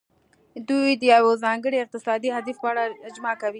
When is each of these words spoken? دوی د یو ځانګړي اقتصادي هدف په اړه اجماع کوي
دوی 0.69 0.89
د 1.01 1.03
یو 1.13 1.27
ځانګړي 1.43 1.77
اقتصادي 1.81 2.29
هدف 2.37 2.55
په 2.61 2.67
اړه 2.71 2.81
اجماع 3.09 3.35
کوي 3.41 3.49